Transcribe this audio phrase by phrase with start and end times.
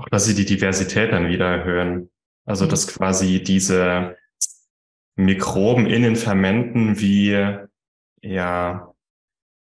[0.00, 2.10] auch, dass sie die Diversität dann wieder erhöhen.
[2.44, 4.16] Also, dass quasi diese
[5.16, 7.56] Mikroben in den Fermenten wie,
[8.22, 8.92] ja,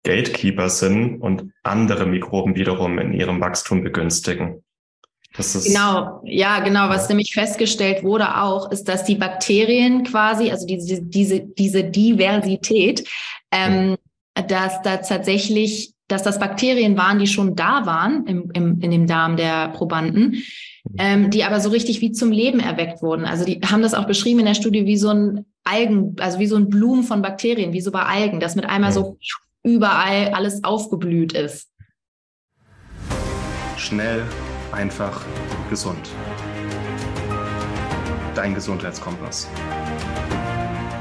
[0.04, 4.64] Gatekeeper sind und andere Mikroben wiederum in ihrem Wachstum begünstigen.
[5.64, 6.90] genau, ja, genau.
[6.90, 13.06] Was nämlich festgestellt wurde auch, ist, dass die Bakterien quasi, also diese, diese, diese Diversität,
[13.52, 13.98] ähm,
[14.36, 19.08] dass da tatsächlich, dass das Bakterien waren, die schon da waren im, im, in dem
[19.08, 20.44] Darm der Probanden,
[20.98, 23.26] ähm, die aber so richtig wie zum Leben erweckt wurden.
[23.26, 26.46] Also die haben das auch beschrieben in der Studie wie so ein Algen, also wie
[26.48, 29.18] so ein Blumen von Bakterien, wie so bei Algen, dass mit einmal so
[29.64, 31.70] überall alles aufgeblüht ist.
[33.78, 34.24] Schnell,
[34.72, 35.26] einfach,
[35.70, 36.10] gesund.
[38.36, 39.48] Dein Gesundheitskompass.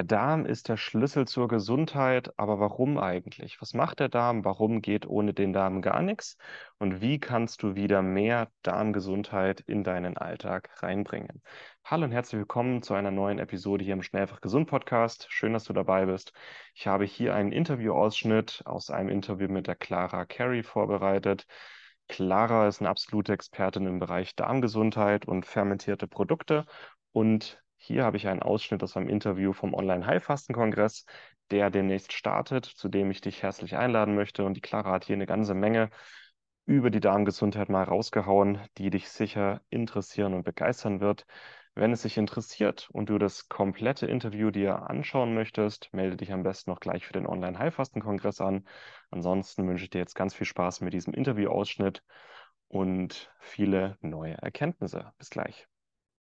[0.00, 3.60] Der Darm ist der Schlüssel zur Gesundheit, aber warum eigentlich?
[3.60, 4.46] Was macht der Darm?
[4.46, 6.38] Warum geht ohne den Darm gar nichts?
[6.78, 11.42] Und wie kannst du wieder mehr Darmgesundheit in deinen Alltag reinbringen?
[11.84, 15.26] Hallo und herzlich willkommen zu einer neuen Episode hier im Schnellfach Gesund Podcast.
[15.28, 16.32] Schön, dass du dabei bist.
[16.74, 21.46] Ich habe hier einen Interviewausschnitt aus einem Interview mit der Clara Carey vorbereitet.
[22.08, 26.64] Clara ist eine absolute Expertin im Bereich Darmgesundheit und fermentierte Produkte
[27.12, 31.06] und hier habe ich einen Ausschnitt aus einem Interview vom Online-Heilfasten-Kongress,
[31.50, 34.44] der demnächst startet, zu dem ich dich herzlich einladen möchte.
[34.44, 35.88] Und die Clara hat hier eine ganze Menge
[36.66, 41.24] über die Darmgesundheit mal rausgehauen, die dich sicher interessieren und begeistern wird.
[41.74, 46.42] Wenn es dich interessiert und du das komplette Interview dir anschauen möchtest, melde dich am
[46.42, 48.68] besten noch gleich für den Online-Heilfasten-Kongress an.
[49.10, 52.02] Ansonsten wünsche ich dir jetzt ganz viel Spaß mit diesem Interviewausschnitt
[52.68, 55.12] und viele neue Erkenntnisse.
[55.16, 55.69] Bis gleich.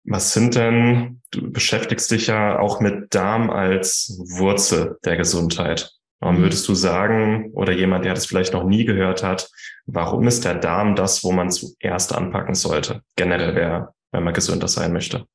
[0.09, 5.91] Was sind denn, du beschäftigst dich ja auch mit Darm als Wurzel der Gesundheit.
[6.21, 6.43] Warum mhm.
[6.43, 9.49] würdest du sagen, oder jemand, der das vielleicht noch nie gehört hat,
[9.85, 13.01] warum ist der Darm das, wo man zuerst anpacken sollte?
[13.17, 15.25] Generell, wer, wenn man gesünder sein möchte.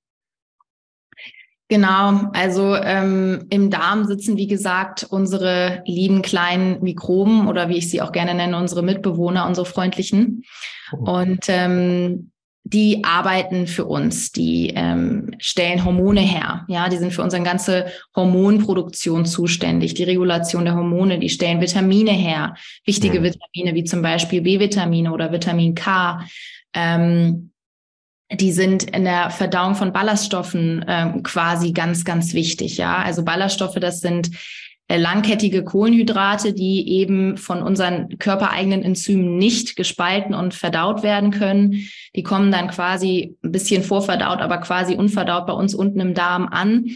[1.68, 7.90] Genau, also ähm, im Darm sitzen, wie gesagt, unsere lieben kleinen Mikroben oder wie ich
[7.90, 10.44] sie auch gerne nenne, unsere Mitbewohner, unsere freundlichen.
[10.92, 11.18] Oh.
[11.18, 12.31] Und ähm,
[12.64, 16.64] die arbeiten für uns, die ähm, stellen Hormone her.
[16.68, 22.12] Ja, die sind für unsere ganze Hormonproduktion zuständig, die Regulation der Hormone, die stellen Vitamine
[22.12, 23.24] her, wichtige mhm.
[23.24, 26.24] Vitamine wie zum Beispiel B-Vitamine oder Vitamin K.
[26.72, 27.50] Ähm,
[28.32, 32.78] die sind in der Verdauung von Ballaststoffen ähm, quasi ganz, ganz wichtig.
[32.78, 34.30] Ja, also Ballaststoffe, das sind
[34.88, 41.88] langkettige Kohlenhydrate, die eben von unseren körpereigenen Enzymen nicht gespalten und verdaut werden können.
[42.14, 46.46] Die kommen dann quasi ein bisschen vorverdaut, aber quasi unverdaut bei uns unten im Darm
[46.46, 46.90] an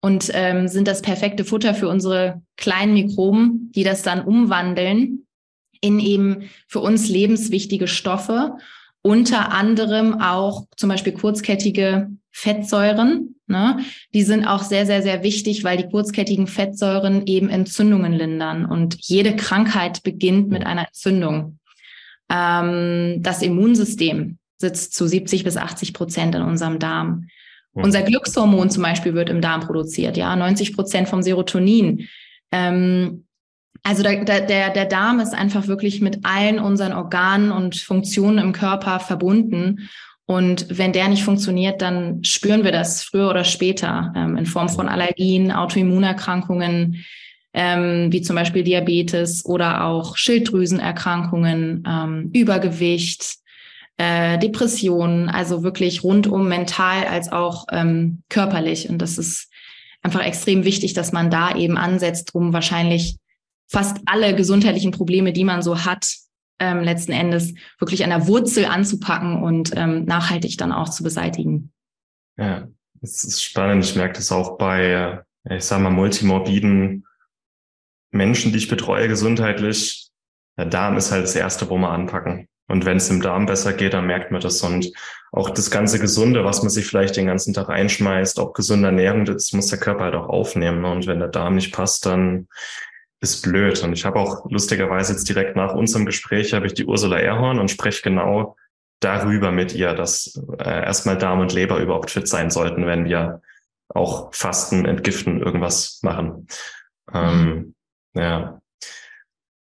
[0.00, 5.26] und ähm, sind das perfekte Futter für unsere kleinen Mikroben, die das dann umwandeln
[5.80, 8.56] in eben für uns lebenswichtige Stoffe,
[9.02, 13.78] unter anderem auch zum Beispiel kurzkettige Fettsäuren, Ne?
[14.12, 18.66] Die sind auch sehr, sehr, sehr wichtig, weil die kurzkettigen Fettsäuren eben Entzündungen lindern.
[18.66, 21.58] Und jede Krankheit beginnt mit einer Entzündung.
[22.30, 27.28] Ähm, das Immunsystem sitzt zu 70 bis 80 Prozent in unserem Darm.
[27.72, 27.84] Mhm.
[27.84, 32.06] Unser Glückshormon zum Beispiel wird im Darm produziert, ja, 90 Prozent vom Serotonin.
[32.52, 33.24] Ähm,
[33.82, 38.52] also der, der, der Darm ist einfach wirklich mit allen unseren Organen und Funktionen im
[38.52, 39.88] Körper verbunden.
[40.26, 44.68] Und wenn der nicht funktioniert, dann spüren wir das früher oder später ähm, in Form
[44.68, 47.04] von Allergien, Autoimmunerkrankungen,
[47.54, 53.38] ähm, wie zum Beispiel Diabetes oder auch Schilddrüsenerkrankungen, ähm, Übergewicht,
[53.96, 58.90] äh, Depressionen, also wirklich rundum mental als auch ähm, körperlich.
[58.90, 59.50] Und das ist
[60.02, 63.16] einfach extrem wichtig, dass man da eben ansetzt, um wahrscheinlich
[63.68, 66.08] fast alle gesundheitlichen Probleme, die man so hat,
[66.58, 71.72] ähm, letzten Endes wirklich an der Wurzel anzupacken und ähm, nachhaltig dann auch zu beseitigen.
[72.36, 72.68] Ja,
[73.00, 73.84] das ist spannend.
[73.84, 77.06] Ich merke das auch bei, äh, ich sage mal, multimorbiden
[78.10, 80.10] Menschen, die ich betreue gesundheitlich.
[80.56, 82.48] Der Darm ist halt das Erste, wo wir anpacken.
[82.66, 84.62] Und wenn es im Darm besser geht, dann merkt man das.
[84.62, 84.92] Und
[85.32, 89.24] auch das ganze Gesunde, was man sich vielleicht den ganzen Tag einschmeißt, auch gesunde Ernährung,
[89.24, 90.84] das muss der Körper halt auch aufnehmen.
[90.84, 92.48] Und wenn der Darm nicht passt, dann
[93.20, 93.82] ist blöd.
[93.82, 97.58] Und ich habe auch lustigerweise jetzt direkt nach unserem Gespräch habe ich die Ursula Erhorn
[97.58, 98.56] und spreche genau
[99.00, 103.42] darüber mit ihr, dass äh, erstmal Darm und Leber überhaupt fit sein sollten, wenn wir
[103.88, 106.48] auch Fasten, Entgiften, irgendwas machen.
[107.12, 107.74] Ähm, mhm.
[108.14, 108.60] Ähm, ja.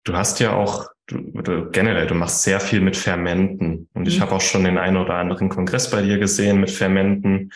[0.05, 3.89] Du hast ja auch du, du generell, du machst sehr viel mit Fermenten.
[3.95, 4.09] Und mhm.
[4.09, 7.51] ich habe auch schon den einen oder anderen Kongress bei dir gesehen mit Fermenten.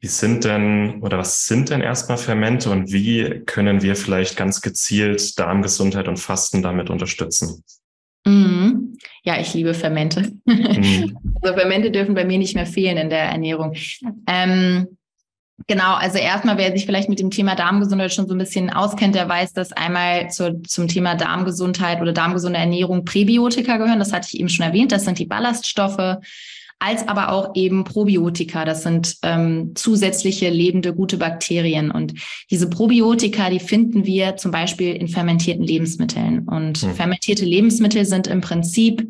[0.00, 4.62] Wie sind denn oder was sind denn erstmal Fermente und wie können wir vielleicht ganz
[4.62, 7.62] gezielt Darmgesundheit und Fasten damit unterstützen?
[8.24, 8.96] Mhm.
[9.22, 10.32] Ja, ich liebe Fermente.
[10.44, 11.16] Mhm.
[11.42, 13.74] Also Fermente dürfen bei mir nicht mehr fehlen in der Ernährung.
[14.26, 14.88] Ähm,
[15.66, 19.14] Genau, also erstmal, wer sich vielleicht mit dem Thema Darmgesundheit schon so ein bisschen auskennt,
[19.14, 23.98] der weiß, dass einmal zur, zum Thema Darmgesundheit oder darmgesunde Ernährung Präbiotika gehören.
[23.98, 24.90] Das hatte ich eben schon erwähnt.
[24.90, 26.16] Das sind die Ballaststoffe,
[26.80, 28.64] als aber auch eben Probiotika.
[28.64, 31.90] Das sind ähm, zusätzliche lebende gute Bakterien.
[31.90, 32.14] Und
[32.50, 36.48] diese Probiotika, die finden wir zum Beispiel in fermentierten Lebensmitteln.
[36.48, 36.94] Und hm.
[36.94, 39.06] fermentierte Lebensmittel sind im Prinzip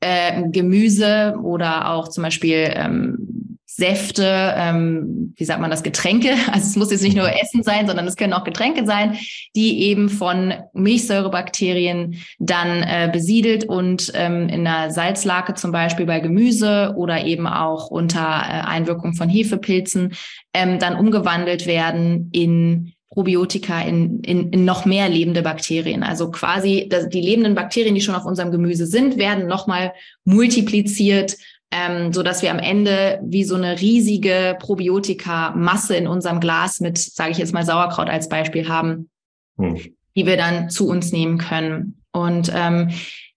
[0.00, 3.43] äh, Gemüse oder auch zum Beispiel ähm,
[3.76, 6.34] Säfte, ähm, wie sagt man das, Getränke.
[6.52, 7.34] Also es muss jetzt nicht nur mhm.
[7.42, 9.16] Essen sein, sondern es können auch Getränke sein,
[9.56, 16.20] die eben von Milchsäurebakterien dann äh, besiedelt und ähm, in einer Salzlake zum Beispiel bei
[16.20, 20.14] Gemüse oder eben auch unter äh, Einwirkung von Hefepilzen
[20.52, 26.02] ähm, dann umgewandelt werden in Probiotika in, in, in noch mehr lebende Bakterien.
[26.02, 29.92] Also quasi die lebenden Bakterien, die schon auf unserem Gemüse sind, werden nochmal
[30.24, 31.36] multipliziert
[31.70, 36.98] ähm, so dass wir am Ende wie so eine riesige Probiotika-Masse in unserem Glas mit,
[36.98, 39.10] sage ich jetzt mal Sauerkraut als Beispiel haben,
[39.58, 39.76] hm.
[40.16, 42.02] die wir dann zu uns nehmen können.
[42.12, 42.90] Und ähm,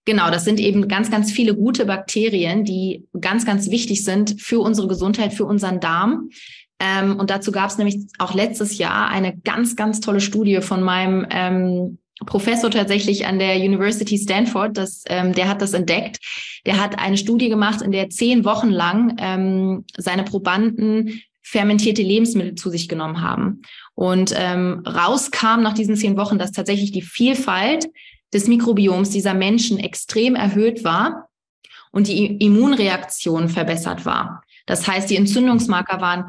[0.08, 4.58] Genau, das sind eben ganz, ganz viele gute Bakterien, die ganz, ganz wichtig sind für
[4.58, 6.30] unsere Gesundheit, für unseren Darm.
[6.80, 10.82] Ähm, und dazu gab es nämlich auch letztes Jahr eine ganz, ganz tolle Studie von
[10.82, 16.18] meinem ähm, Professor tatsächlich an der University Stanford, das, ähm, der hat das entdeckt.
[16.66, 22.56] Der hat eine Studie gemacht, in der zehn Wochen lang ähm, seine Probanden fermentierte Lebensmittel
[22.56, 23.62] zu sich genommen haben.
[23.94, 27.86] Und ähm, rauskam nach diesen zehn Wochen, dass tatsächlich die Vielfalt
[28.34, 31.28] des Mikrobioms dieser Menschen extrem erhöht war
[31.90, 34.42] und die Immunreaktion verbessert war.
[34.66, 36.26] Das heißt, die Entzündungsmarker waren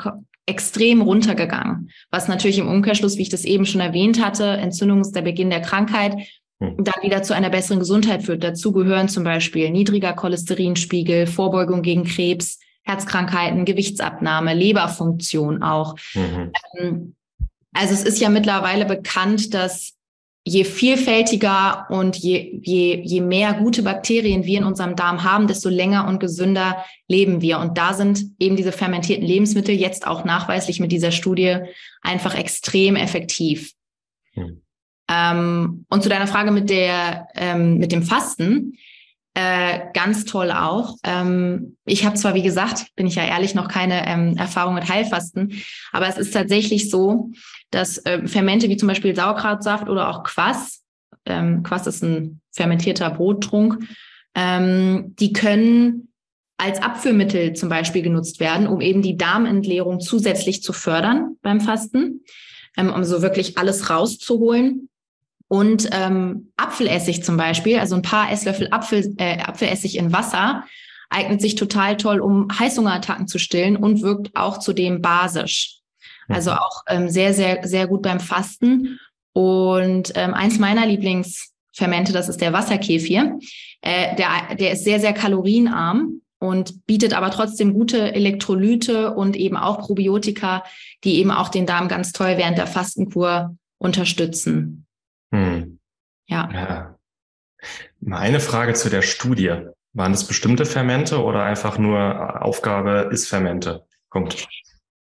[0.49, 1.89] extrem runtergegangen.
[2.11, 5.49] Was natürlich im Umkehrschluss, wie ich das eben schon erwähnt hatte, Entzündung ist der Beginn
[5.49, 6.15] der Krankheit,
[6.59, 6.75] hm.
[6.77, 8.43] dann wieder zu einer besseren Gesundheit führt.
[8.43, 15.95] Dazu gehören zum Beispiel niedriger Cholesterinspiegel, Vorbeugung gegen Krebs, Herzkrankheiten, Gewichtsabnahme, Leberfunktion auch.
[16.15, 16.51] Mhm.
[16.77, 17.15] Ähm,
[17.73, 19.93] also es ist ja mittlerweile bekannt, dass
[20.49, 25.69] je vielfältiger und je, je, je mehr gute Bakterien wir in unserem Darm haben, desto
[25.69, 27.59] länger und gesünder leben wir.
[27.59, 31.57] Und da sind eben diese fermentierten Lebensmittel jetzt auch nachweislich mit dieser Studie
[32.01, 33.73] einfach extrem effektiv.
[34.33, 34.61] Hm.
[35.07, 38.73] Ähm, und zu deiner Frage mit der, ähm, mit dem Fasten,
[39.35, 40.95] äh, ganz toll auch.
[41.03, 44.89] Ähm, ich habe zwar, wie gesagt, bin ich ja ehrlich, noch keine ähm, Erfahrung mit
[44.89, 45.61] Heilfasten,
[45.91, 47.31] aber es ist tatsächlich so,
[47.71, 50.83] dass äh, Fermente wie zum Beispiel Sauerkrautsaft oder auch Quass,
[51.25, 53.79] ähm, Quass ist ein fermentierter Brottrunk,
[54.35, 56.09] ähm, die können
[56.57, 62.25] als Abführmittel zum Beispiel genutzt werden, um eben die Darmentleerung zusätzlich zu fördern beim Fasten,
[62.75, 64.89] ähm, um so wirklich alles rauszuholen.
[65.47, 70.63] Und ähm, Apfelessig zum Beispiel, also ein paar Esslöffel Apfel, äh, Apfelessig in Wasser,
[71.09, 75.78] eignet sich total toll, um Heißhungerattacken zu stillen und wirkt auch zudem basisch.
[76.29, 78.99] Also auch ähm, sehr, sehr, sehr gut beim Fasten.
[79.33, 83.39] Und ähm, eins meiner Lieblingsfermente, das ist der Wasserkefir.
[83.81, 89.57] Äh, der, der ist sehr, sehr kalorienarm und bietet aber trotzdem gute Elektrolyte und eben
[89.57, 90.63] auch Probiotika,
[91.03, 94.85] die eben auch den Darm ganz toll während der Fastenkur unterstützen.
[95.33, 95.79] Hm.
[96.27, 96.49] Ja.
[96.53, 96.95] ja.
[97.99, 99.55] Meine Frage zu der Studie.
[99.93, 103.85] Waren das bestimmte Fermente oder einfach nur Aufgabe ist Fermente?
[104.11, 104.47] Punkt.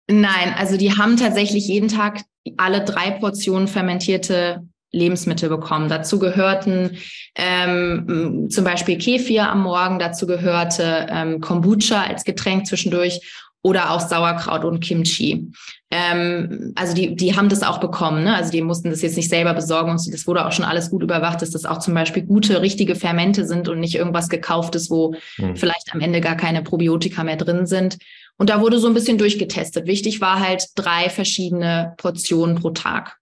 [0.08, 2.20] Nein, also die haben tatsächlich jeden Tag
[2.56, 5.88] alle drei Portionen fermentierte Lebensmittel bekommen.
[5.88, 6.98] Dazu gehörten
[7.34, 13.20] ähm, zum Beispiel Kefir am Morgen, dazu gehörte ähm, Kombucha als Getränk zwischendurch
[13.64, 15.50] oder auch Sauerkraut und Kimchi.
[15.90, 18.34] Ähm, also die, die haben das auch bekommen, ne?
[18.36, 21.02] Also die mussten das jetzt nicht selber besorgen und das wurde auch schon alles gut
[21.02, 25.14] überwacht, dass das auch zum Beispiel gute, richtige Fermente sind und nicht irgendwas gekauftes, wo
[25.36, 25.56] hm.
[25.56, 27.96] vielleicht am Ende gar keine Probiotika mehr drin sind.
[28.36, 29.86] Und da wurde so ein bisschen durchgetestet.
[29.86, 33.18] Wichtig war halt drei verschiedene Portionen pro Tag.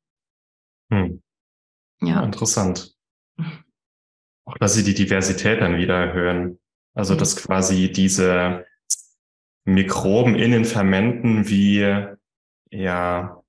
[0.90, 1.22] Hm.
[2.00, 2.22] Ja.
[2.22, 2.94] Interessant.
[4.44, 6.58] Auch dass sie die Diversität dann wieder erhöhen.
[6.94, 7.18] Also, mhm.
[7.18, 8.66] dass quasi diese
[9.64, 11.86] Mikroben in den Fermenten wie
[12.70, 13.42] ja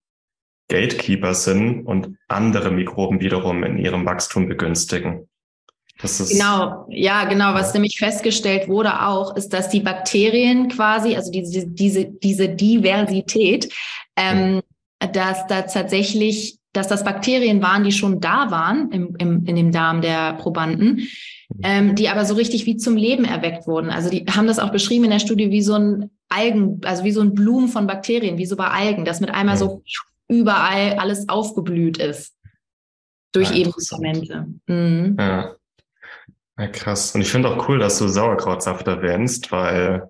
[0.70, 5.29] Gatekeeper sind und andere Mikroben wiederum in ihrem Wachstum begünstigen.
[6.29, 7.53] Genau, ja, genau.
[7.53, 13.74] Was nämlich festgestellt wurde auch, ist, dass die Bakterien quasi, also diese, diese, diese Diversität,
[14.15, 14.62] ähm,
[15.00, 19.72] dass da tatsächlich dass das Bakterien waren, die schon da waren im, im, in dem
[19.72, 21.07] Darm der Probanden, mhm.
[21.62, 23.91] ähm, die aber so richtig wie zum Leben erweckt wurden.
[23.91, 27.12] Also die haben das auch beschrieben in der Studie wie so ein Algen, also wie
[27.12, 29.83] so ein Blumen von Bakterien, wie so bei Algen, dass mit einmal so
[30.27, 32.33] überall alles aufgeblüht ist.
[33.33, 34.48] Durch ja, eben Fermente.
[34.67, 35.15] Mhm.
[35.19, 35.55] Ja.
[36.57, 36.67] Ja.
[36.67, 37.13] krass.
[37.15, 40.10] Und ich finde auch cool, dass du Sauerkrautsaft erwähnst, weil,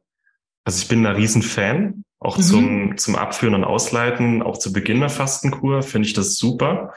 [0.66, 2.42] also ich bin ein Riesenfan auch mhm.
[2.42, 6.94] zum, zum Abführen und Ausleiten, auch zu Beginn der Fastenkur finde ich das super.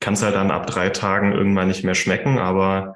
[0.00, 2.94] Kann es halt dann ab drei Tagen irgendwann nicht mehr schmecken, aber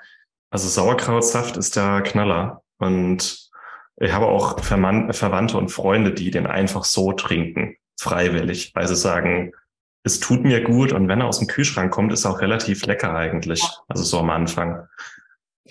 [0.50, 2.62] also Sauerkrautsaft ist der Knaller.
[2.78, 3.50] Und
[3.96, 9.52] ich habe auch Verwandte und Freunde, die den einfach so trinken, freiwillig, weil sie sagen,
[10.04, 12.84] es tut mir gut und wenn er aus dem Kühlschrank kommt, ist er auch relativ
[12.86, 13.62] lecker eigentlich.
[13.88, 14.88] Also so am Anfang.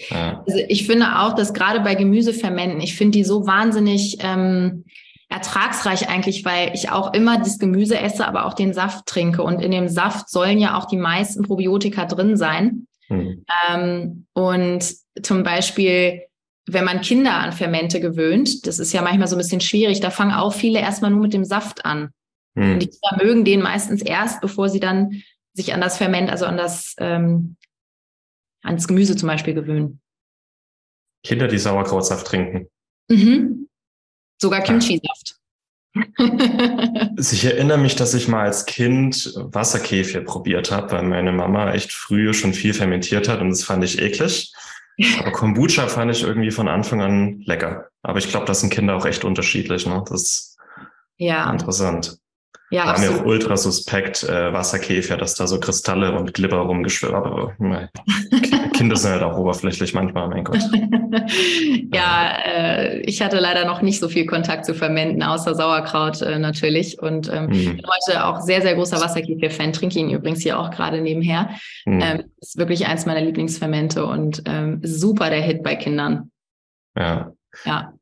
[0.09, 0.43] Ja.
[0.47, 4.85] Also ich finde auch, dass gerade bei Gemüsefermenten, ich finde die so wahnsinnig ähm,
[5.29, 9.43] ertragsreich eigentlich, weil ich auch immer das Gemüse esse, aber auch den Saft trinke.
[9.43, 12.87] Und in dem Saft sollen ja auch die meisten Probiotika drin sein.
[13.09, 13.45] Mhm.
[13.69, 14.85] Ähm, und
[15.21, 16.21] zum Beispiel,
[16.67, 20.09] wenn man Kinder an Fermente gewöhnt, das ist ja manchmal so ein bisschen schwierig, da
[20.11, 22.09] fangen auch viele erstmal nur mit dem Saft an.
[22.55, 22.73] Mhm.
[22.73, 25.23] Und die Kinder mögen den meistens erst, bevor sie dann
[25.53, 27.57] sich an das Ferment, also an das, ähm,
[28.63, 30.01] ans Gemüse zum Beispiel gewöhnen.
[31.23, 32.67] Kinder, die Sauerkrautsaft trinken.
[33.09, 33.67] Mhm.
[34.41, 35.39] Sogar Kimchi-Saft.
[37.17, 41.71] Also ich erinnere mich, dass ich mal als Kind Wasserkäfer probiert habe, weil meine Mama
[41.71, 44.51] echt früh schon viel fermentiert hat und das fand ich eklig.
[45.19, 47.89] Aber Kombucha fand ich irgendwie von Anfang an lecker.
[48.01, 49.85] Aber ich glaube, das sind Kinder auch echt unterschiedlich.
[49.85, 50.03] Ne?
[50.09, 50.57] Das ist
[51.17, 51.49] ja.
[51.49, 52.17] interessant.
[52.73, 57.13] Ja, war mir auch ultra suspekt, äh, Wasserkäfer, dass da so Kristalle und Glibber rumgeschwirrt.
[57.13, 57.53] Aber.
[58.73, 60.57] Kinder sind halt auch oberflächlich manchmal, mein Gott.
[61.93, 66.39] ja, äh, ich hatte leider noch nicht so viel Kontakt zu Fermenten, außer Sauerkraut äh,
[66.39, 66.99] natürlich.
[66.99, 67.77] Und ähm, mhm.
[67.77, 69.71] bin heute auch sehr, sehr großer Wasserkäfer-Fan.
[69.73, 71.51] Trinke ihn übrigens hier auch gerade nebenher.
[71.85, 72.01] Mhm.
[72.01, 76.31] Ähm, ist wirklich eins meiner Lieblingsfermente und ähm, super der Hit bei Kindern.
[76.97, 77.33] Ja.
[77.65, 77.93] Ja.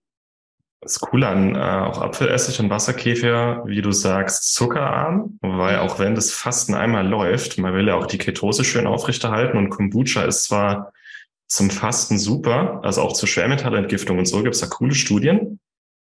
[0.83, 6.15] Das Coole an äh, auch Apfelessig und Wasserkäfer, wie du sagst, zuckerarm, weil auch wenn
[6.15, 10.45] das Fasten einmal läuft, man will ja auch die Ketose schön aufrechterhalten und Kombucha ist
[10.45, 10.91] zwar
[11.47, 15.59] zum Fasten super, also auch zur Schwermetallentgiftung und so gibt's da coole Studien,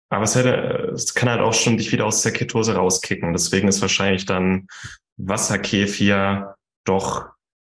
[0.09, 3.33] aber es, hätte, es kann halt auch schon dich wieder aus der Ketose rauskicken.
[3.33, 4.68] Deswegen ist wahrscheinlich dann
[5.16, 7.26] Wasserkäfer doch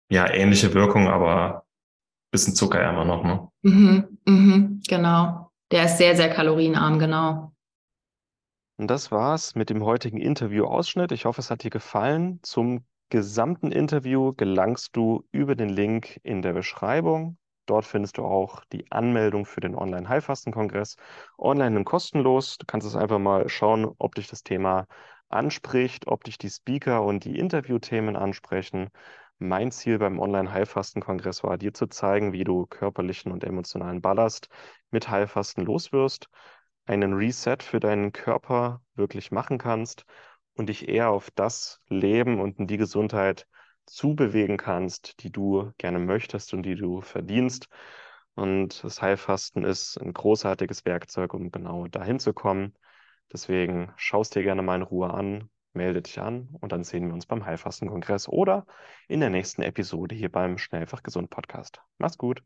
[0.10, 1.66] ja ähnliche Wirkung, aber
[2.32, 3.48] bisschen zuckerärmer noch, ne?
[3.62, 5.51] Mhm, mhm, genau.
[5.72, 7.54] Der ist sehr, sehr kalorienarm, genau.
[8.78, 11.12] Und das war's mit dem heutigen Interview-Ausschnitt.
[11.12, 12.40] Ich hoffe, es hat dir gefallen.
[12.44, 17.38] Zum gesamten Interview gelangst du über den Link in der Beschreibung.
[17.68, 20.96] Dort findest du auch die Anmeldung für den Online-Heilfasten-Kongress.
[21.38, 22.58] Online und kostenlos.
[22.58, 24.88] Du kannst es einfach mal schauen, ob dich das Thema
[25.30, 28.90] anspricht, ob dich die Speaker und die Interviewthemen ansprechen.
[29.44, 34.50] Mein Ziel beim Online-Heilfasten-Kongress war, dir zu zeigen, wie du körperlichen und emotionalen Ballast
[34.92, 36.30] mit Heilfasten loswirst,
[36.86, 40.06] einen Reset für deinen Körper wirklich machen kannst
[40.54, 43.48] und dich eher auf das Leben und in die Gesundheit
[43.88, 47.68] zubewegen kannst, die du gerne möchtest und die du verdienst.
[48.36, 52.76] Und das Heilfasten ist ein großartiges Werkzeug, um genau dahin zu kommen.
[53.34, 57.14] Deswegen schaust dir gerne mal in Ruhe an, melde dich an und dann sehen wir
[57.14, 58.66] uns beim Heilfastenkongress oder
[59.08, 61.82] in der nächsten Episode hier beim Schnellfach Gesund Podcast.
[61.98, 62.44] Mach's gut.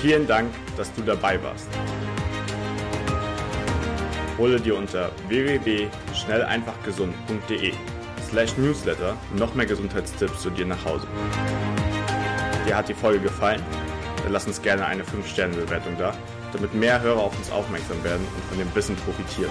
[0.00, 1.68] Vielen Dank, dass du dabei warst.
[4.38, 7.72] Hole dir unter www.schnelleinfachgesund.de
[8.28, 11.06] slash newsletter noch mehr Gesundheitstipps zu dir nach Hause.
[12.66, 13.62] Dir hat die Folge gefallen?
[14.22, 16.14] Dann lass uns gerne eine 5-Sterne-Bewertung da,
[16.52, 19.50] damit mehr Hörer auf uns aufmerksam werden und von dem Wissen profitieren.